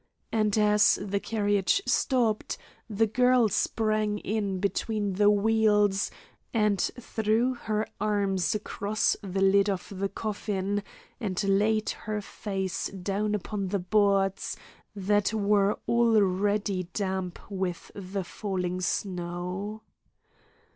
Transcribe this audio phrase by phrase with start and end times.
[0.31, 2.57] And as the carriage stopped
[2.89, 6.09] the girl sprang in between the wheels
[6.55, 10.81] and threw her arms across the lid of the coffin,
[11.19, 14.57] and laid her face down upon the boards
[14.95, 19.83] that were already damp with the falling snow.